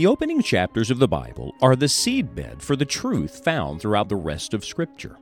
The 0.00 0.06
opening 0.06 0.40
chapters 0.40 0.90
of 0.90 0.98
the 0.98 1.06
Bible 1.06 1.54
are 1.60 1.76
the 1.76 1.84
seedbed 1.84 2.62
for 2.62 2.74
the 2.74 2.86
truth 2.86 3.44
found 3.44 3.82
throughout 3.82 4.08
the 4.08 4.16
rest 4.16 4.54
of 4.54 4.64
Scripture. 4.64 5.18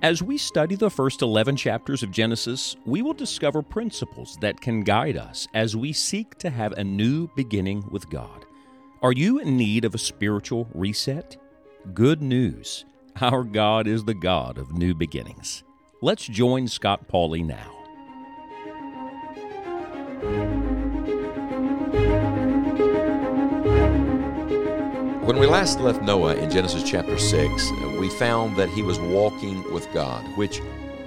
As 0.00 0.22
we 0.22 0.38
study 0.38 0.76
the 0.76 0.88
first 0.88 1.20
11 1.20 1.56
chapters 1.56 2.02
of 2.02 2.10
Genesis, 2.10 2.74
we 2.86 3.02
will 3.02 3.12
discover 3.12 3.60
principles 3.60 4.38
that 4.40 4.62
can 4.62 4.80
guide 4.80 5.18
us 5.18 5.46
as 5.52 5.76
we 5.76 5.92
seek 5.92 6.38
to 6.38 6.48
have 6.48 6.72
a 6.72 6.82
new 6.82 7.28
beginning 7.36 7.84
with 7.90 8.08
God. 8.08 8.46
Are 9.02 9.12
you 9.12 9.40
in 9.40 9.58
need 9.58 9.84
of 9.84 9.94
a 9.94 9.98
spiritual 9.98 10.70
reset? 10.72 11.36
Good 11.92 12.22
news. 12.22 12.86
Our 13.20 13.44
God 13.44 13.86
is 13.86 14.04
the 14.04 14.14
God 14.14 14.56
of 14.56 14.72
new 14.72 14.94
beginnings. 14.94 15.64
Let's 16.00 16.26
join 16.26 16.66
Scott 16.66 17.08
Pauley 17.08 17.44
now. 17.44 17.73
When 25.24 25.38
we 25.38 25.46
last 25.46 25.80
left 25.80 26.02
Noah 26.02 26.34
in 26.34 26.50
Genesis 26.50 26.82
chapter 26.82 27.16
6, 27.16 27.70
we 27.98 28.10
found 28.10 28.56
that 28.56 28.68
he 28.68 28.82
was 28.82 29.00
walking 29.00 29.72
with 29.72 29.90
God, 29.94 30.22
which 30.36 30.60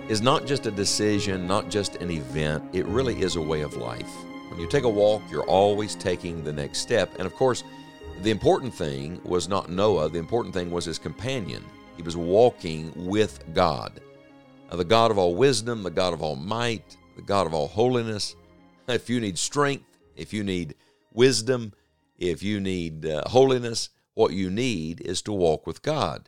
is 0.09 0.23
not 0.23 0.47
just 0.47 0.65
a 0.65 0.71
decision, 0.71 1.45
not 1.45 1.69
just 1.69 1.97
an 1.97 2.09
event, 2.09 2.63
it 2.73 2.87
really 2.87 3.21
is 3.21 3.35
a 3.35 3.41
way 3.41 3.61
of 3.61 3.77
life. 3.77 4.09
When 4.49 4.59
you 4.59 4.67
take 4.67 4.85
a 4.85 4.89
walk, 4.89 5.21
you're 5.29 5.45
always 5.45 5.93
taking 5.93 6.43
the 6.43 6.51
next 6.51 6.79
step. 6.79 7.13
And 7.19 7.27
of 7.27 7.35
course, 7.35 7.63
the 8.23 8.31
important 8.31 8.73
thing 8.73 9.21
was 9.23 9.47
not 9.47 9.69
Noah, 9.69 10.09
the 10.09 10.17
important 10.17 10.51
thing 10.51 10.71
was 10.71 10.85
his 10.85 10.97
companion. 10.97 11.63
He 11.95 12.01
was 12.01 12.17
walking 12.17 12.91
with 12.95 13.43
God. 13.53 14.01
the 14.71 14.83
God 14.83 15.11
of 15.11 15.19
all 15.19 15.35
wisdom, 15.35 15.83
the 15.83 15.91
God 15.91 16.13
of 16.13 16.23
all 16.23 16.35
might, 16.35 16.97
the 17.17 17.21
God 17.21 17.45
of 17.45 17.53
all 17.53 17.67
holiness. 17.67 18.35
If 18.87 19.11
you 19.11 19.19
need 19.19 19.37
strength, 19.37 19.85
if 20.15 20.33
you 20.33 20.43
need 20.43 20.73
wisdom, 21.13 21.71
if 22.17 22.41
you 22.41 22.59
need 22.59 23.05
uh, 23.05 23.21
holiness, 23.27 23.89
what 24.17 24.33
you 24.33 24.49
need 24.49 24.99
is 25.01 25.21
to 25.21 25.31
walk 25.31 25.67
with 25.67 25.83
God. 25.83 26.27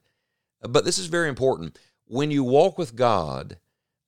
But 0.62 0.86
this 0.86 1.00
is 1.00 1.08
very 1.08 1.28
important. 1.28 1.80
When 2.06 2.30
you 2.30 2.44
walk 2.44 2.78
with 2.78 2.96
God, 2.96 3.58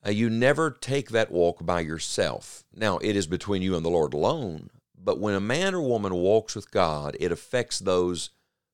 uh, 0.06 0.12
you 0.12 0.30
never 0.30 0.70
take 0.70 1.10
that 1.10 1.32
walk 1.32 1.66
by 1.66 1.80
yourself. 1.80 2.64
Now, 2.72 3.00
it 3.00 3.16
is 3.16 3.26
between 3.26 3.64
you 3.64 3.76
and 3.76 3.84
the 3.84 3.90
Lord 3.90 4.14
alone, 4.14 4.70
but 4.96 5.20
when 5.20 5.34
a 5.34 5.40
man 5.40 5.74
or 5.74 5.82
woman 5.82 6.14
walks 6.14 6.56
with 6.56 6.70
God, 6.70 7.18
it 7.20 7.32
affects 7.32 7.80
those 7.80 8.30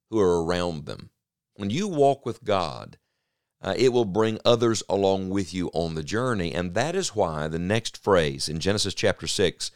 who 0.10 0.20
are 0.20 0.44
around 0.44 0.86
them. 0.86 1.10
When 1.56 1.70
you 1.70 1.88
walk 1.88 2.26
with 2.26 2.44
God, 2.44 2.98
uh, 3.62 3.76
it 3.78 3.94
will 3.94 4.06
bring 4.06 4.40
others 4.44 4.84
along 4.90 5.30
with 5.30 5.54
you 5.54 5.70
on 5.74 5.96
the 5.96 6.04
journey. 6.04 6.54
And 6.54 6.74
that 6.74 6.96
is 6.96 7.16
why 7.16 7.48
the 7.48 7.60
next 7.60 8.04
phrase 8.04 8.50
in 8.50 8.60
Genesis 8.60 8.94
chapter 8.94 9.26
6, 9.26 9.72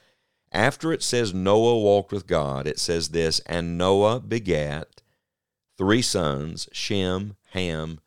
after 0.52 0.92
it 0.92 1.02
says 1.02 1.34
Noah 1.34 1.80
walked 1.80 2.12
with 2.12 2.28
God, 2.28 2.68
it 2.68 2.80
says 2.80 3.10
this, 3.10 3.40
and 3.46 3.78
Noah 3.78 4.20
begat 4.20 5.01
three 5.82 6.04
sons 6.04 6.70
Shem, 6.72 7.36
Ham, 7.54 8.00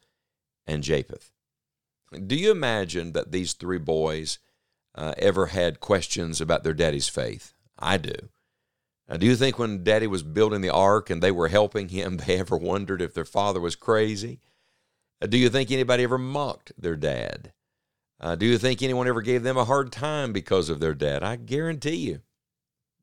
and 0.64 0.84
Japheth. 0.84 1.32
Do 2.24 2.36
you 2.36 2.52
imagine 2.52 3.14
that 3.14 3.32
these 3.32 3.52
three 3.52 3.78
boys 3.78 4.38
uh, 4.94 5.14
ever 5.18 5.46
had 5.46 5.80
questions 5.80 6.40
about 6.40 6.62
their 6.62 6.72
daddy's 6.72 7.08
faith? 7.08 7.52
I 7.76 7.96
do. 7.96 8.14
Now, 9.08 9.16
do 9.16 9.26
you 9.26 9.34
think 9.34 9.58
when 9.58 9.82
daddy 9.82 10.06
was 10.06 10.22
building 10.22 10.60
the 10.60 10.70
ark 10.70 11.10
and 11.10 11.20
they 11.20 11.32
were 11.32 11.48
helping 11.48 11.88
him, 11.88 12.16
they 12.26 12.38
ever 12.38 12.56
wondered 12.56 13.02
if 13.02 13.12
their 13.12 13.24
father 13.24 13.58
was 13.58 13.74
crazy? 13.74 14.38
Uh, 15.20 15.26
do 15.26 15.36
you 15.36 15.48
think 15.48 15.72
anybody 15.72 16.04
ever 16.04 16.16
mocked 16.16 16.70
their 16.78 16.94
dad? 16.94 17.52
Uh, 18.20 18.36
do 18.36 18.46
you 18.46 18.56
think 18.56 18.82
anyone 18.84 19.08
ever 19.08 19.20
gave 19.20 19.42
them 19.42 19.56
a 19.56 19.64
hard 19.64 19.90
time 19.90 20.32
because 20.32 20.68
of 20.68 20.78
their 20.78 20.94
dad? 20.94 21.24
I 21.24 21.34
guarantee 21.34 21.96
you. 21.96 22.20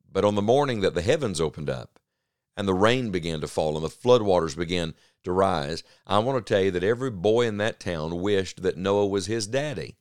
But 0.09 0.23
on 0.23 0.35
the 0.35 0.41
morning 0.41 0.79
that 0.79 0.93
the 0.93 1.01
heavens 1.01 1.41
opened 1.41 1.69
up 1.69 1.99
and 2.55 2.67
the 2.67 2.73
rain 2.73 3.11
began 3.11 3.41
to 3.41 3.47
fall 3.47 3.75
and 3.75 3.85
the 3.85 3.89
floodwaters 3.89 4.55
began 4.55 4.93
to 5.23 5.31
rise, 5.31 5.83
I 6.05 6.19
want 6.19 6.45
to 6.45 6.53
tell 6.53 6.63
you 6.63 6.71
that 6.71 6.83
every 6.83 7.11
boy 7.11 7.47
in 7.47 7.57
that 7.57 7.79
town 7.79 8.21
wished 8.21 8.61
that 8.63 8.77
Noah 8.77 9.07
was 9.07 9.27
his 9.27 9.47
daddy. 9.47 9.97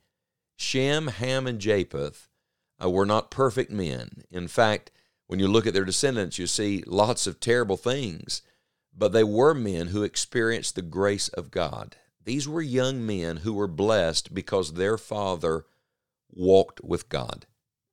Shem, 0.56 1.08
Ham, 1.08 1.46
and 1.46 1.58
Japheth 1.58 2.28
uh, 2.82 2.90
were 2.90 3.06
not 3.06 3.30
perfect 3.30 3.70
men. 3.70 4.24
In 4.30 4.48
fact, 4.48 4.90
when 5.26 5.38
you 5.38 5.48
look 5.48 5.66
at 5.66 5.74
their 5.74 5.84
descendants, 5.84 6.38
you 6.38 6.46
see 6.46 6.82
lots 6.86 7.26
of 7.26 7.40
terrible 7.40 7.76
things, 7.76 8.42
but 8.96 9.12
they 9.12 9.24
were 9.24 9.54
men 9.54 9.88
who 9.88 10.02
experienced 10.02 10.74
the 10.74 10.82
grace 10.82 11.28
of 11.28 11.50
God. 11.50 11.96
These 12.24 12.48
were 12.48 12.62
young 12.62 13.04
men 13.06 13.38
who 13.38 13.54
were 13.54 13.68
blessed 13.68 14.34
because 14.34 14.72
their 14.72 14.98
father 14.98 15.64
walked 16.30 16.82
with 16.82 17.08
God. 17.08 17.46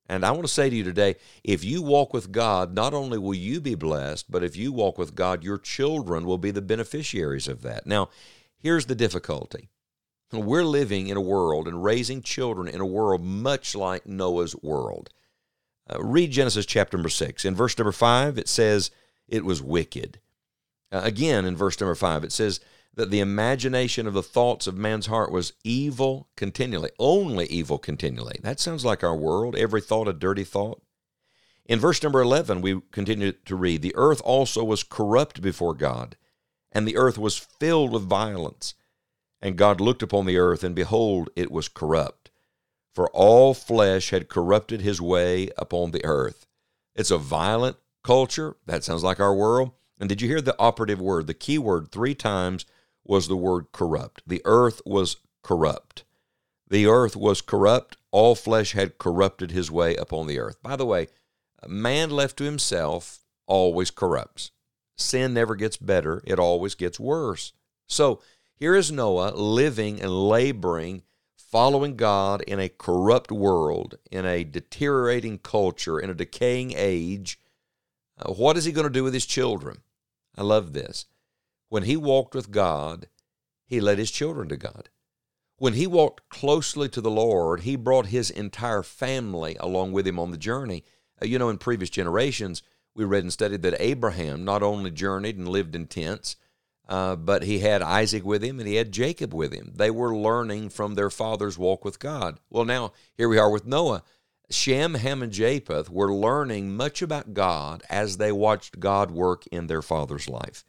And 0.08 0.24
I 0.24 0.30
want 0.30 0.44
to 0.44 0.52
say 0.52 0.70
to 0.70 0.76
you 0.76 0.84
today 0.84 1.16
if 1.44 1.64
you 1.64 1.82
walk 1.82 2.14
with 2.14 2.32
God, 2.32 2.74
not 2.74 2.94
only 2.94 3.18
will 3.18 3.34
you 3.34 3.60
be 3.60 3.74
blessed, 3.74 4.30
but 4.30 4.42
if 4.42 4.56
you 4.56 4.72
walk 4.72 4.96
with 4.96 5.14
God, 5.14 5.44
your 5.44 5.58
children 5.58 6.24
will 6.24 6.38
be 6.38 6.50
the 6.50 6.62
beneficiaries 6.62 7.48
of 7.48 7.62
that. 7.62 7.86
Now, 7.86 8.08
here's 8.58 8.86
the 8.86 8.94
difficulty 8.94 9.68
we're 10.32 10.64
living 10.64 11.08
in 11.08 11.16
a 11.16 11.22
world 11.22 11.66
and 11.66 11.82
raising 11.82 12.22
children 12.22 12.68
in 12.68 12.80
a 12.80 12.86
world 12.86 13.22
much 13.22 13.74
like 13.74 14.06
Noah's 14.06 14.54
world. 14.62 15.08
Uh, 15.90 16.02
read 16.02 16.30
Genesis 16.30 16.66
chapter 16.66 16.98
number 16.98 17.08
6. 17.08 17.44
In 17.46 17.54
verse 17.54 17.78
number 17.78 17.92
5, 17.92 18.36
it 18.36 18.48
says, 18.48 18.90
It 19.26 19.44
was 19.44 19.62
wicked. 19.62 20.20
Uh, 20.92 21.00
again, 21.02 21.46
in 21.46 21.56
verse 21.56 21.80
number 21.80 21.94
5, 21.94 22.24
it 22.24 22.32
says, 22.32 22.60
that 22.94 23.10
the 23.10 23.20
imagination 23.20 24.06
of 24.06 24.14
the 24.14 24.22
thoughts 24.22 24.66
of 24.66 24.76
man's 24.76 25.06
heart 25.06 25.30
was 25.30 25.52
evil 25.62 26.28
continually, 26.36 26.90
only 26.98 27.46
evil 27.46 27.78
continually. 27.78 28.40
That 28.42 28.58
sounds 28.58 28.84
like 28.84 29.04
our 29.04 29.16
world, 29.16 29.54
every 29.56 29.80
thought 29.80 30.08
a 30.08 30.12
dirty 30.12 30.44
thought. 30.44 30.82
In 31.64 31.78
verse 31.78 32.02
number 32.02 32.20
11, 32.20 32.62
we 32.62 32.80
continue 32.90 33.32
to 33.32 33.56
read, 33.56 33.82
The 33.82 33.94
earth 33.94 34.22
also 34.24 34.64
was 34.64 34.82
corrupt 34.82 35.42
before 35.42 35.74
God, 35.74 36.16
and 36.72 36.88
the 36.88 36.96
earth 36.96 37.18
was 37.18 37.36
filled 37.36 37.92
with 37.92 38.02
violence. 38.02 38.74
And 39.40 39.56
God 39.56 39.80
looked 39.80 40.02
upon 40.02 40.26
the 40.26 40.38
earth, 40.38 40.64
and 40.64 40.74
behold, 40.74 41.30
it 41.36 41.52
was 41.52 41.68
corrupt. 41.68 42.30
For 42.94 43.08
all 43.10 43.54
flesh 43.54 44.10
had 44.10 44.28
corrupted 44.28 44.80
his 44.80 45.00
way 45.00 45.50
upon 45.56 45.92
the 45.92 46.04
earth. 46.04 46.46
It's 46.96 47.12
a 47.12 47.18
violent 47.18 47.76
culture. 48.02 48.56
That 48.66 48.82
sounds 48.82 49.04
like 49.04 49.20
our 49.20 49.34
world. 49.34 49.70
And 50.00 50.08
did 50.08 50.20
you 50.20 50.28
hear 50.28 50.40
the 50.40 50.58
operative 50.58 51.00
word, 51.00 51.26
the 51.26 51.34
key 51.34 51.58
word, 51.58 51.92
three 51.92 52.14
times 52.14 52.64
was 53.08 53.26
the 53.26 53.36
word 53.36 53.72
corrupt. 53.72 54.22
The 54.26 54.42
earth 54.44 54.80
was 54.86 55.16
corrupt. 55.42 56.04
The 56.68 56.86
earth 56.86 57.16
was 57.16 57.40
corrupt. 57.40 57.96
All 58.12 58.34
flesh 58.34 58.72
had 58.72 58.98
corrupted 58.98 59.50
his 59.50 59.70
way 59.70 59.96
upon 59.96 60.26
the 60.26 60.38
earth. 60.38 60.62
By 60.62 60.76
the 60.76 60.86
way, 60.86 61.08
man 61.66 62.10
left 62.10 62.36
to 62.36 62.44
himself 62.44 63.20
always 63.46 63.90
corrupts. 63.90 64.50
Sin 64.96 65.32
never 65.32 65.54
gets 65.54 65.76
better, 65.76 66.22
it 66.24 66.38
always 66.38 66.74
gets 66.74 67.00
worse. 67.00 67.52
So 67.86 68.20
here 68.56 68.74
is 68.74 68.92
Noah 68.92 69.30
living 69.34 70.00
and 70.02 70.10
laboring, 70.10 71.02
following 71.36 71.96
God 71.96 72.42
in 72.42 72.58
a 72.60 72.68
corrupt 72.68 73.32
world, 73.32 73.96
in 74.10 74.26
a 74.26 74.44
deteriorating 74.44 75.38
culture, 75.38 75.98
in 75.98 76.10
a 76.10 76.14
decaying 76.14 76.74
age. 76.76 77.40
Uh, 78.18 78.32
what 78.32 78.56
is 78.56 78.64
he 78.64 78.72
going 78.72 78.86
to 78.86 78.92
do 78.92 79.04
with 79.04 79.14
his 79.14 79.26
children? 79.26 79.78
I 80.36 80.42
love 80.42 80.72
this. 80.72 81.06
When 81.68 81.82
he 81.82 81.96
walked 81.96 82.34
with 82.34 82.50
God, 82.50 83.08
he 83.66 83.80
led 83.80 83.98
his 83.98 84.10
children 84.10 84.48
to 84.48 84.56
God. 84.56 84.88
When 85.56 85.74
he 85.74 85.86
walked 85.86 86.28
closely 86.28 86.88
to 86.90 87.00
the 87.00 87.10
Lord, 87.10 87.60
he 87.60 87.76
brought 87.76 88.06
his 88.06 88.30
entire 88.30 88.82
family 88.82 89.56
along 89.58 89.92
with 89.92 90.06
him 90.06 90.18
on 90.18 90.30
the 90.30 90.36
journey. 90.38 90.84
Uh, 91.20 91.26
you 91.26 91.38
know, 91.38 91.48
in 91.48 91.58
previous 91.58 91.90
generations, 91.90 92.62
we 92.94 93.04
read 93.04 93.24
and 93.24 93.32
studied 93.32 93.62
that 93.62 93.80
Abraham 93.80 94.44
not 94.44 94.62
only 94.62 94.90
journeyed 94.90 95.36
and 95.36 95.48
lived 95.48 95.74
in 95.74 95.86
tents, 95.86 96.36
uh, 96.88 97.16
but 97.16 97.42
he 97.42 97.58
had 97.58 97.82
Isaac 97.82 98.24
with 98.24 98.42
him 98.42 98.58
and 98.58 98.68
he 98.68 98.76
had 98.76 98.92
Jacob 98.92 99.34
with 99.34 99.52
him. 99.52 99.72
They 99.76 99.90
were 99.90 100.16
learning 100.16 100.70
from 100.70 100.94
their 100.94 101.10
father's 101.10 101.58
walk 101.58 101.84
with 101.84 101.98
God. 101.98 102.40
Well, 102.48 102.64
now 102.64 102.92
here 103.16 103.28
we 103.28 103.38
are 103.38 103.50
with 103.50 103.66
Noah. 103.66 104.02
Shem, 104.50 104.94
Ham, 104.94 105.22
and 105.22 105.30
Japheth 105.30 105.90
were 105.90 106.12
learning 106.12 106.74
much 106.74 107.02
about 107.02 107.34
God 107.34 107.82
as 107.90 108.16
they 108.16 108.32
watched 108.32 108.80
God 108.80 109.10
work 109.10 109.46
in 109.48 109.66
their 109.66 109.82
father's 109.82 110.28
life. 110.28 110.64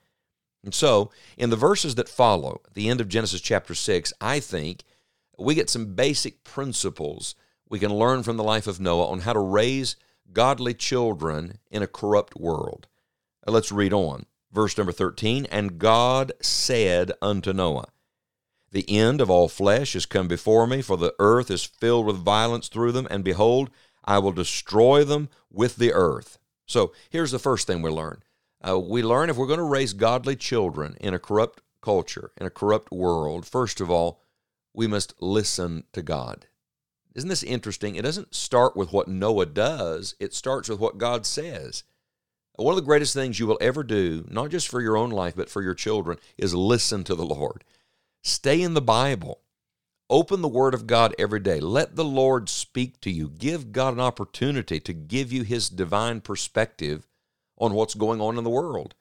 And 0.63 0.73
so, 0.73 1.09
in 1.38 1.50
the 1.50 1.56
verses 1.56 1.95
that 1.95 2.09
follow, 2.09 2.61
the 2.73 2.89
end 2.89 3.00
of 3.00 3.07
Genesis 3.07 3.41
chapter 3.41 3.73
6, 3.73 4.13
I 4.19 4.39
think 4.39 4.83
we 5.38 5.56
get 5.56 5.69
some 5.69 5.95
basic 5.95 6.44
principles 6.44 7.35
we 7.69 7.79
can 7.79 7.94
learn 7.94 8.23
from 8.23 8.38
the 8.38 8.44
life 8.44 8.67
of 8.67 8.79
Noah 8.79 9.07
on 9.07 9.21
how 9.21 9.33
to 9.33 9.39
raise 9.39 9.95
godly 10.33 10.73
children 10.73 11.59
in 11.71 11.81
a 11.81 11.88
corrupt 11.88 12.35
world. 12.35 12.88
Let's 13.45 13.71
read 13.71 13.94
on. 13.94 14.25
Verse 14.51 14.77
number 14.77 14.91
13 14.91 15.45
And 15.45 15.77
God 15.77 16.31
said 16.41 17.11
unto 17.21 17.53
Noah, 17.53 17.89
The 18.71 18.89
end 18.89 19.21
of 19.21 19.29
all 19.29 19.47
flesh 19.47 19.95
is 19.95 20.06
come 20.06 20.27
before 20.27 20.67
me, 20.67 20.81
for 20.81 20.97
the 20.97 21.13
earth 21.19 21.51
is 21.51 21.63
filled 21.63 22.07
with 22.07 22.17
violence 22.17 22.67
through 22.67 22.91
them, 22.91 23.07
and 23.09 23.23
behold, 23.23 23.69
I 24.03 24.17
will 24.19 24.31
destroy 24.31 25.03
them 25.03 25.29
with 25.51 25.75
the 25.75 25.94
earth. 25.94 26.39
So 26.65 26.94
here's 27.09 27.31
the 27.31 27.39
first 27.39 27.67
thing 27.67 27.81
we 27.81 27.91
learn 27.91 28.23
uh, 28.67 28.79
we 28.79 29.01
learn 29.01 29.29
if 29.29 29.38
we're 29.38 29.47
going 29.47 29.57
to 29.57 29.63
raise 29.63 29.94
godly 29.94 30.35
children 30.35 30.97
in 31.00 31.13
a 31.13 31.19
corrupt 31.19 31.61
culture, 31.81 32.31
in 32.38 32.45
a 32.45 32.51
corrupt 32.51 32.91
world, 32.91 33.45
first 33.45 33.79
of 33.79 33.89
all, 33.89 34.21
we 34.73 34.88
must 34.88 35.13
listen 35.21 35.83
to 35.94 36.01
God. 36.01 36.47
Isn't 37.15 37.29
this 37.29 37.44
interesting? 37.44 37.95
It 37.95 38.03
doesn't 38.03 38.35
start 38.35 38.75
with 38.75 38.94
what 38.94 39.07
Noah 39.07 39.47
does, 39.47 40.15
it 40.19 40.33
starts 40.33 40.69
with 40.69 40.79
what 40.79 40.97
God 40.97 41.25
says. 41.25 41.83
One 42.56 42.73
of 42.73 42.75
the 42.75 42.85
greatest 42.85 43.13
things 43.13 43.39
you 43.39 43.47
will 43.47 43.57
ever 43.61 43.83
do, 43.83 44.25
not 44.29 44.50
just 44.50 44.67
for 44.67 44.81
your 44.81 44.97
own 44.97 45.11
life, 45.11 45.35
but 45.35 45.50
for 45.50 45.61
your 45.61 45.73
children, 45.73 46.17
is 46.38 46.53
listen 46.53 47.06
to 47.06 47.15
the 47.15 47.25
Lord. 47.25 47.63
Stay 48.21 48.61
in 48.61 48.73
the 48.73 48.81
Bible. 48.81 49.39
Open 50.09 50.41
the 50.41 50.47
Word 50.47 50.73
of 50.73 50.85
God 50.85 51.15
every 51.17 51.39
day. 51.39 51.59
Let 51.61 51.95
the 51.95 52.03
Lord 52.03 52.50
speak 52.50 53.00
to 53.01 53.11
you. 53.11 53.29
Give 53.29 53.71
God 53.71 53.94
an 53.94 54.01
opportunity 54.01 54.79
to 54.81 54.91
give 54.91 55.31
you 55.31 55.44
His 55.44 55.69
divine 55.69 56.19
perspective 56.19 57.07
on 57.59 57.73
what's 57.73 57.94
going 57.94 58.21
on 58.21 58.38
in 58.38 58.44
the 58.44 58.50
world. 58.50 58.95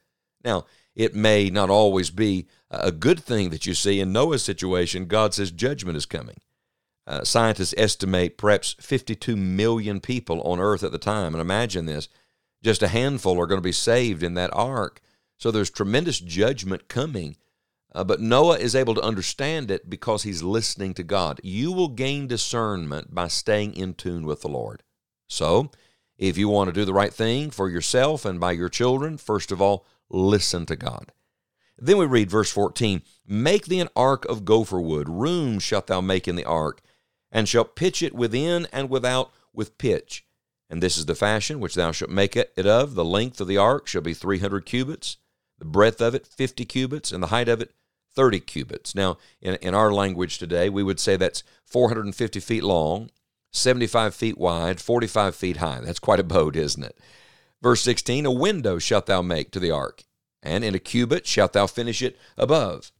Now, 0.44 0.66
it 0.94 1.14
may 1.14 1.50
not 1.50 1.70
always 1.70 2.10
be 2.10 2.46
a 2.70 2.92
good 2.92 3.20
thing 3.20 3.50
that 3.50 3.66
you 3.66 3.74
see. 3.74 4.00
In 4.00 4.12
Noah's 4.12 4.42
situation, 4.42 5.06
God 5.06 5.34
says 5.34 5.50
judgment 5.50 5.96
is 5.96 6.06
coming. 6.06 6.38
Uh, 7.06 7.24
scientists 7.24 7.74
estimate 7.78 8.36
perhaps 8.36 8.74
52 8.80 9.34
million 9.36 10.00
people 10.00 10.42
on 10.42 10.60
earth 10.60 10.82
at 10.82 10.92
the 10.92 10.98
time. 10.98 11.34
And 11.34 11.40
imagine 11.40 11.86
this 11.86 12.08
just 12.62 12.82
a 12.82 12.88
handful 12.88 13.40
are 13.40 13.46
going 13.46 13.60
to 13.60 13.62
be 13.62 13.72
saved 13.72 14.22
in 14.22 14.34
that 14.34 14.50
ark. 14.52 15.00
So 15.38 15.50
there's 15.50 15.70
tremendous 15.70 16.18
judgment 16.18 16.88
coming. 16.88 17.36
Uh, 17.94 18.04
but 18.04 18.20
Noah 18.20 18.58
is 18.58 18.74
able 18.74 18.94
to 18.94 19.00
understand 19.00 19.70
it 19.70 19.88
because 19.88 20.22
he's 20.22 20.42
listening 20.42 20.92
to 20.94 21.02
God. 21.02 21.40
You 21.42 21.72
will 21.72 21.88
gain 21.88 22.26
discernment 22.26 23.14
by 23.14 23.28
staying 23.28 23.74
in 23.74 23.94
tune 23.94 24.26
with 24.26 24.42
the 24.42 24.48
Lord. 24.48 24.82
So, 25.28 25.70
if 26.18 26.36
you 26.36 26.48
want 26.48 26.68
to 26.68 26.72
do 26.72 26.84
the 26.84 26.92
right 26.92 27.14
thing 27.14 27.50
for 27.50 27.68
yourself 27.68 28.24
and 28.24 28.40
by 28.40 28.52
your 28.52 28.68
children, 28.68 29.16
first 29.16 29.52
of 29.52 29.62
all, 29.62 29.86
listen 30.10 30.66
to 30.66 30.76
God. 30.76 31.12
Then 31.78 31.96
we 31.96 32.06
read 32.06 32.30
verse 32.30 32.50
14 32.50 33.02
Make 33.26 33.66
thee 33.66 33.80
an 33.80 33.88
ark 33.94 34.24
of 34.24 34.44
gopher 34.44 34.80
wood, 34.80 35.08
room 35.08 35.60
shalt 35.60 35.86
thou 35.86 36.00
make 36.00 36.26
in 36.26 36.36
the 36.36 36.44
ark, 36.44 36.80
and 37.30 37.48
shalt 37.48 37.76
pitch 37.76 38.02
it 38.02 38.14
within 38.14 38.66
and 38.72 38.90
without 38.90 39.32
with 39.52 39.78
pitch. 39.78 40.24
And 40.68 40.82
this 40.82 40.98
is 40.98 41.06
the 41.06 41.14
fashion 41.14 41.60
which 41.60 41.74
thou 41.74 41.92
shalt 41.92 42.10
make 42.10 42.36
it 42.36 42.52
of. 42.58 42.94
The 42.94 43.04
length 43.04 43.40
of 43.40 43.48
the 43.48 43.56
ark 43.56 43.86
shall 43.86 44.02
be 44.02 44.12
three 44.12 44.38
hundred 44.38 44.66
cubits, 44.66 45.18
the 45.58 45.64
breadth 45.64 46.00
of 46.00 46.14
it 46.14 46.26
fifty 46.26 46.64
cubits, 46.64 47.12
and 47.12 47.22
the 47.22 47.28
height 47.28 47.48
of 47.48 47.62
it 47.62 47.72
thirty 48.14 48.40
cubits. 48.40 48.94
Now, 48.94 49.16
in, 49.40 49.54
in 49.56 49.74
our 49.74 49.92
language 49.92 50.38
today, 50.38 50.68
we 50.68 50.82
would 50.82 50.98
say 50.98 51.16
that's 51.16 51.44
450 51.64 52.40
feet 52.40 52.64
long, 52.64 53.10
75 53.52 54.14
feet 54.14 54.38
wide, 54.38 54.80
45 54.80 55.34
feet 55.34 55.56
high. 55.58 55.80
That's 55.80 55.98
quite 55.98 56.20
a 56.20 56.24
boat, 56.24 56.56
isn't 56.56 56.82
it? 56.82 56.98
Verse 57.62 57.82
16 57.82 58.26
A 58.26 58.30
window 58.30 58.78
shalt 58.78 59.06
thou 59.06 59.22
make 59.22 59.50
to 59.52 59.60
the 59.60 59.70
ark, 59.70 60.04
and 60.42 60.64
in 60.64 60.74
a 60.74 60.78
cubit 60.78 61.26
shalt 61.26 61.52
thou 61.52 61.66
finish 61.66 62.02
it 62.02 62.18
above. 62.36 62.92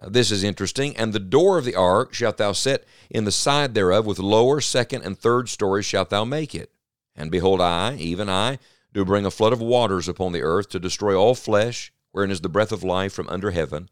Uh, 0.00 0.08
this 0.08 0.30
is 0.30 0.44
interesting. 0.44 0.96
And 0.96 1.12
the 1.12 1.18
door 1.18 1.58
of 1.58 1.64
the 1.64 1.74
ark 1.74 2.12
shalt 2.12 2.36
thou 2.36 2.52
set 2.52 2.84
in 3.10 3.24
the 3.24 3.32
side 3.32 3.74
thereof, 3.74 4.06
with 4.06 4.18
lower, 4.18 4.60
second, 4.60 5.02
and 5.02 5.18
third 5.18 5.48
stories 5.48 5.86
shalt 5.86 6.10
thou 6.10 6.24
make 6.24 6.54
it. 6.54 6.70
And 7.14 7.30
behold, 7.30 7.60
I, 7.60 7.94
even 7.94 8.28
I, 8.28 8.58
do 8.92 9.04
bring 9.04 9.26
a 9.26 9.30
flood 9.30 9.52
of 9.52 9.60
waters 9.60 10.08
upon 10.08 10.32
the 10.32 10.42
earth 10.42 10.68
to 10.70 10.80
destroy 10.80 11.14
all 11.14 11.34
flesh, 11.34 11.92
wherein 12.12 12.30
is 12.30 12.40
the 12.40 12.48
breath 12.48 12.72
of 12.72 12.84
life 12.84 13.12
from 13.12 13.28
under 13.28 13.50
heaven. 13.50 13.88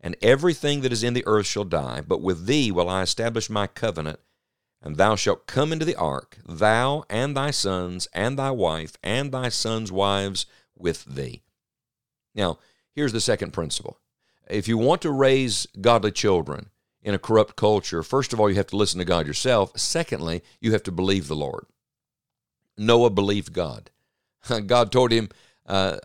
And 0.00 0.16
everything 0.20 0.80
that 0.80 0.92
is 0.92 1.04
in 1.04 1.14
the 1.14 1.26
earth 1.26 1.46
shall 1.46 1.64
die. 1.64 2.00
But 2.00 2.22
with 2.22 2.46
thee 2.46 2.72
will 2.72 2.88
I 2.88 3.02
establish 3.02 3.48
my 3.48 3.66
covenant. 3.66 4.18
And 4.82 4.96
thou 4.96 5.14
shalt 5.14 5.46
come 5.46 5.72
into 5.72 5.84
the 5.84 5.94
ark, 5.94 6.38
thou 6.44 7.04
and 7.08 7.36
thy 7.36 7.52
sons, 7.52 8.08
and 8.12 8.36
thy 8.36 8.50
wife, 8.50 8.96
and 9.02 9.30
thy 9.30 9.48
sons' 9.48 9.92
wives 9.92 10.46
with 10.76 11.04
thee. 11.04 11.42
Now, 12.34 12.58
here's 12.92 13.12
the 13.12 13.20
second 13.20 13.52
principle 13.52 13.98
if 14.48 14.66
you 14.66 14.76
want 14.76 15.02
to 15.02 15.10
raise 15.10 15.66
godly 15.80 16.10
children 16.10 16.70
in 17.02 17.14
a 17.14 17.18
corrupt 17.18 17.56
culture, 17.56 18.02
first 18.02 18.32
of 18.32 18.40
all, 18.40 18.48
you 18.48 18.56
have 18.56 18.68
to 18.68 18.76
listen 18.76 18.98
to 18.98 19.04
God 19.04 19.26
yourself. 19.26 19.72
Secondly, 19.78 20.42
you 20.60 20.72
have 20.72 20.82
to 20.84 20.92
believe 20.92 21.28
the 21.28 21.36
Lord. 21.36 21.66
Noah 22.76 23.10
believed 23.10 23.52
God. 23.52 23.90
God 24.66 24.92
told 24.92 25.10
him, 25.10 25.28
uh, 25.66 25.98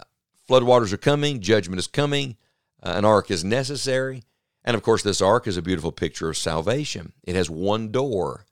floodwaters 0.50 0.94
are 0.94 0.98
coming, 0.98 1.42
judgment 1.42 1.80
is 1.80 1.88
coming, 1.88 2.38
uh, 2.82 2.94
an 2.96 3.06
ark 3.06 3.32
is 3.32 3.44
necessary. 3.44 4.24
And 4.64 4.76
of 4.76 4.84
course, 4.84 5.04
this 5.04 5.22
ark 5.22 5.48
is 5.48 5.56
a 5.56 5.62
beautiful 5.62 5.92
picture 5.92 6.30
of 6.30 6.38
salvation. 6.38 7.14
It 7.24 7.36
has 7.36 7.50
one 7.50 7.92
door. 7.92 8.46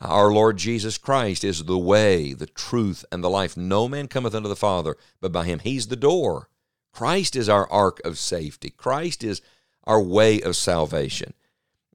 Our 0.00 0.32
Lord 0.32 0.56
Jesus 0.56 0.96
Christ 0.96 1.44
is 1.44 1.64
the 1.64 1.78
way, 1.78 2.32
the 2.32 2.46
truth, 2.46 3.04
and 3.12 3.22
the 3.22 3.28
life. 3.30 3.56
No 3.56 3.86
man 3.86 4.08
cometh 4.08 4.34
unto 4.34 4.48
the 4.48 4.56
Father 4.56 4.96
but 5.20 5.32
by 5.32 5.44
him. 5.44 5.58
He's 5.58 5.88
the 5.88 5.96
door. 5.96 6.48
Christ 6.92 7.36
is 7.36 7.48
our 7.48 7.70
ark 7.70 8.00
of 8.04 8.18
safety. 8.18 8.70
Christ 8.70 9.22
is 9.22 9.42
our 9.84 10.00
way 10.00 10.40
of 10.40 10.56
salvation. 10.56 11.34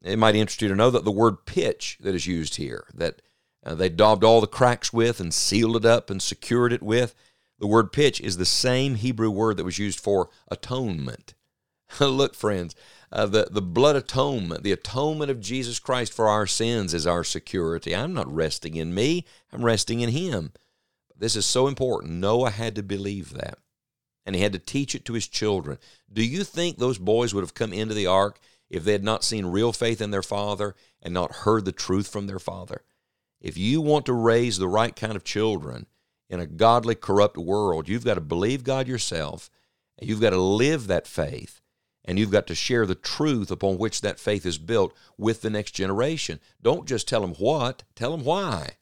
It 0.03 0.19
might 0.19 0.35
interest 0.35 0.61
you 0.61 0.67
to 0.67 0.75
know 0.75 0.91
that 0.91 1.03
the 1.03 1.11
word 1.11 1.45
pitch 1.45 1.97
that 2.01 2.13
is 2.13 2.27
used 2.27 2.55
here, 2.57 2.85
that 2.93 3.21
uh, 3.65 3.73
they 3.73 3.89
daubed 3.89 4.23
all 4.23 4.39
the 4.39 4.47
cracks 4.47 4.93
with 4.93 5.19
and 5.19 5.33
sealed 5.33 5.77
it 5.77 5.85
up 5.85 6.09
and 6.09 6.21
secured 6.21 6.71
it 6.71 6.83
with, 6.83 7.15
the 7.59 7.67
word 7.67 7.91
pitch 7.91 8.19
is 8.21 8.37
the 8.37 8.45
same 8.45 8.95
Hebrew 8.95 9.29
word 9.29 9.57
that 9.57 9.63
was 9.63 9.79
used 9.79 9.99
for 9.99 10.29
atonement. 10.49 11.34
Look, 11.99 12.35
friends, 12.35 12.75
uh, 13.11 13.25
the, 13.25 13.47
the 13.51 13.61
blood 13.61 13.95
atonement, 13.95 14.63
the 14.63 14.71
atonement 14.71 15.31
of 15.31 15.39
Jesus 15.39 15.79
Christ 15.79 16.13
for 16.13 16.27
our 16.27 16.47
sins 16.47 16.93
is 16.93 17.07
our 17.07 17.23
security. 17.23 17.95
I'm 17.95 18.13
not 18.13 18.33
resting 18.33 18.75
in 18.75 18.93
me, 18.93 19.25
I'm 19.51 19.63
resting 19.63 20.01
in 20.01 20.09
Him. 20.09 20.53
This 21.17 21.35
is 21.35 21.45
so 21.45 21.67
important. 21.67 22.13
Noah 22.13 22.51
had 22.51 22.75
to 22.75 22.83
believe 22.83 23.33
that 23.33 23.57
and 24.25 24.35
he 24.35 24.41
had 24.41 24.53
to 24.53 24.59
teach 24.59 24.95
it 24.95 25.05
to 25.05 25.13
his 25.13 25.27
children. 25.27 25.77
Do 26.11 26.25
you 26.25 26.43
think 26.43 26.77
those 26.77 26.97
boys 26.97 27.33
would 27.33 27.43
have 27.43 27.53
come 27.53 27.71
into 27.71 27.93
the 27.93 28.07
ark 28.07 28.39
if 28.69 28.83
they 28.83 28.93
had 28.93 29.03
not 29.03 29.23
seen 29.23 29.45
real 29.45 29.71
faith 29.71 30.01
in 30.01 30.11
their 30.11 30.23
father 30.23 30.75
and 31.01 31.13
not 31.13 31.37
heard 31.37 31.65
the 31.65 31.71
truth 31.71 32.07
from 32.07 32.27
their 32.27 32.39
father? 32.39 32.81
If 33.39 33.57
you 33.57 33.81
want 33.81 34.05
to 34.07 34.13
raise 34.13 34.57
the 34.57 34.67
right 34.67 34.95
kind 34.95 35.15
of 35.15 35.23
children 35.23 35.85
in 36.29 36.39
a 36.39 36.47
godly, 36.47 36.95
corrupt 36.95 37.37
world, 37.37 37.87
you've 37.87 38.05
got 38.05 38.15
to 38.15 38.21
believe 38.21 38.63
God 38.63 38.87
yourself, 38.87 39.51
and 39.99 40.09
you've 40.09 40.21
got 40.21 40.31
to 40.31 40.41
live 40.41 40.87
that 40.87 41.05
faith, 41.05 41.61
and 42.05 42.17
you've 42.17 42.31
got 42.31 42.47
to 42.47 42.55
share 42.55 42.85
the 42.85 42.95
truth 42.95 43.51
upon 43.51 43.77
which 43.77 44.01
that 44.01 44.19
faith 44.19 44.45
is 44.45 44.57
built 44.57 44.93
with 45.17 45.41
the 45.41 45.49
next 45.49 45.71
generation. 45.71 46.39
Don't 46.61 46.87
just 46.87 47.07
tell 47.07 47.21
them 47.21 47.33
what, 47.33 47.83
tell 47.95 48.11
them 48.11 48.23
why. 48.23 48.77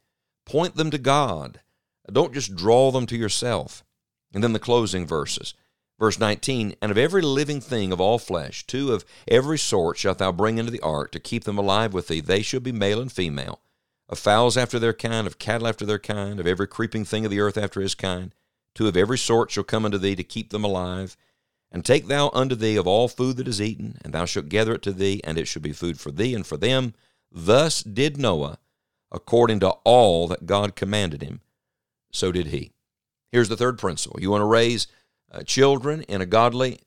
Point 0.45 0.75
them 0.75 0.91
to 0.91 0.97
God. 0.97 1.61
Don't 2.11 2.33
just 2.33 2.55
draw 2.55 2.91
them 2.91 3.05
to 3.07 3.17
yourself. 3.17 3.83
And 4.33 4.43
then 4.43 4.53
the 4.53 4.59
closing 4.59 5.07
verses. 5.07 5.53
Verse 5.99 6.19
19, 6.19 6.75
And 6.81 6.91
of 6.91 6.97
every 6.97 7.21
living 7.21 7.61
thing 7.61 7.93
of 7.93 8.01
all 8.01 8.19
flesh, 8.19 8.65
two 8.67 8.91
of 8.91 9.05
every 9.27 9.57
sort 9.57 9.97
shalt 9.97 10.17
thou 10.17 10.31
bring 10.31 10.57
into 10.57 10.71
the 10.71 10.81
ark 10.81 11.11
to 11.11 11.19
keep 11.19 11.45
them 11.45 11.57
alive 11.57 11.93
with 11.93 12.09
thee. 12.09 12.19
They 12.19 12.41
shall 12.41 12.59
be 12.59 12.71
male 12.71 12.99
and 12.99 13.11
female. 13.11 13.61
Of 14.09 14.19
fowls 14.19 14.57
after 14.57 14.79
their 14.79 14.93
kind, 14.93 15.25
of 15.27 15.39
cattle 15.39 15.67
after 15.67 15.85
their 15.85 15.99
kind, 15.99 16.39
of 16.39 16.47
every 16.47 16.67
creeping 16.67 17.05
thing 17.05 17.23
of 17.23 17.31
the 17.31 17.39
earth 17.39 17.57
after 17.57 17.79
his 17.79 17.95
kind. 17.95 18.35
Two 18.75 18.87
of 18.87 18.97
every 18.97 19.17
sort 19.17 19.51
shall 19.51 19.63
come 19.63 19.85
unto 19.85 19.97
thee 19.97 20.15
to 20.15 20.23
keep 20.23 20.49
them 20.49 20.63
alive. 20.63 21.15
And 21.73 21.83
take 21.83 22.07
thou 22.07 22.29
unto 22.33 22.53
thee 22.53 22.75
of 22.75 22.85
all 22.85 23.07
food 23.07 23.37
that 23.37 23.47
is 23.47 23.59
eaten, 23.59 23.97
and 24.05 24.13
thou 24.13 24.25
shalt 24.25 24.47
gather 24.47 24.75
it 24.75 24.83
to 24.83 24.93
thee, 24.93 25.19
and 25.23 25.39
it 25.39 25.47
shall 25.47 25.61
be 25.61 25.73
food 25.73 25.99
for 25.99 26.11
thee 26.11 26.35
and 26.35 26.45
for 26.45 26.55
them. 26.55 26.93
Thus 27.31 27.81
did 27.81 28.15
Noah, 28.15 28.59
according 29.11 29.59
to 29.61 29.69
all 29.83 30.27
that 30.27 30.45
God 30.45 30.75
commanded 30.75 31.23
him, 31.23 31.41
so 32.11 32.31
did 32.31 32.47
he. 32.47 32.71
Here's 33.31 33.49
the 33.49 33.57
third 33.57 33.79
principle 33.79 34.21
you 34.21 34.29
want 34.29 34.41
to 34.41 34.45
raise 34.45 34.85
uh, 35.31 35.41
children 35.41 36.03
in 36.03 36.21
a 36.21 36.27
godly, 36.27 36.79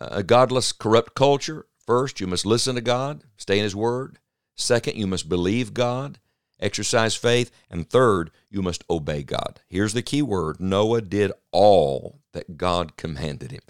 uh, 0.00 0.08
a 0.10 0.22
godless, 0.22 0.72
corrupt 0.72 1.14
culture. 1.14 1.66
First, 1.86 2.20
you 2.20 2.26
must 2.26 2.46
listen 2.46 2.76
to 2.76 2.80
God, 2.80 3.24
stay 3.36 3.58
in 3.58 3.64
His 3.64 3.76
Word. 3.76 4.18
Second, 4.56 4.96
you 4.96 5.06
must 5.06 5.28
believe 5.28 5.74
God, 5.74 6.18
exercise 6.58 7.14
faith. 7.14 7.50
And 7.70 7.88
third, 7.88 8.30
you 8.50 8.62
must 8.62 8.84
obey 8.88 9.22
God. 9.22 9.60
Here's 9.68 9.94
the 9.94 10.02
key 10.02 10.22
word 10.22 10.60
Noah 10.60 11.02
did 11.02 11.32
all 11.52 12.20
that 12.32 12.56
God 12.56 12.96
commanded 12.96 13.50
him. 13.50 13.62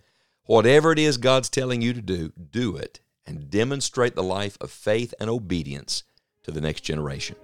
Whatever 0.50 0.90
it 0.90 0.98
is 0.98 1.16
God's 1.16 1.48
telling 1.48 1.80
you 1.80 1.92
to 1.92 2.02
do, 2.02 2.32
do 2.50 2.74
it 2.74 2.98
and 3.24 3.48
demonstrate 3.48 4.16
the 4.16 4.22
life 4.24 4.58
of 4.60 4.72
faith 4.72 5.14
and 5.20 5.30
obedience 5.30 6.02
to 6.42 6.50
the 6.50 6.60
next 6.60 6.80
generation. 6.80 7.36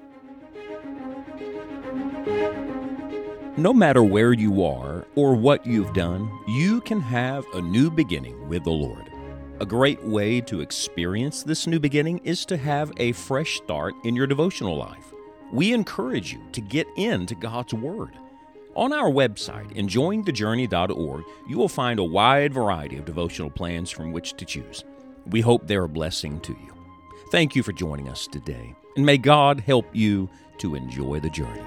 No 3.57 3.73
matter 3.73 4.03
where 4.03 4.33
you 4.33 4.65
are 4.65 5.07
or 5.15 5.37
what 5.37 5.65
you've 5.65 5.93
done, 5.93 6.29
you 6.49 6.81
can 6.81 7.01
have 7.01 7.47
a 7.55 7.61
new 7.61 7.93
beginning 7.93 8.49
with 8.49 8.65
the 8.65 8.71
Lord. 8.71 9.09
A 9.61 9.65
great 9.65 10.03
way 10.03 10.41
to 10.41 10.61
experience 10.61 11.45
this 11.45 11.69
new 11.69 11.79
beginning 11.79 12.19
is 12.25 12.45
to 12.47 12.57
have 12.57 12.91
a 12.97 13.13
fresh 13.13 13.59
start 13.59 13.95
in 14.03 14.17
your 14.17 14.27
devotional 14.27 14.77
life. 14.77 15.13
We 15.53 15.73
encourage 15.73 16.33
you 16.33 16.41
to 16.51 16.61
get 16.61 16.89
into 16.97 17.37
God's 17.37 17.73
Word. 17.73 18.19
On 18.77 18.93
our 18.93 19.11
website, 19.11 19.75
enjoyingthejourney.org, 19.75 21.25
you 21.49 21.57
will 21.57 21.69
find 21.69 21.99
a 21.99 22.05
wide 22.05 22.53
variety 22.53 22.99
of 22.99 23.07
devotional 23.07 23.49
plans 23.49 23.91
from 23.91 24.13
which 24.13 24.35
to 24.35 24.45
choose. 24.45 24.85
We 25.25 25.41
hope 25.41 25.67
they're 25.67 25.85
a 25.85 25.89
blessing 25.89 26.41
to 26.41 26.53
you. 26.53 26.75
Thank 27.33 27.57
you 27.57 27.63
for 27.63 27.73
joining 27.73 28.11
us 28.11 28.27
today, 28.27 28.75
and 28.95 29.07
may 29.07 29.17
God 29.17 29.61
help 29.61 29.87
you 29.95 30.29
to 30.59 30.75
enjoy 30.75 31.21
the 31.21 31.31
journey. 31.31 31.63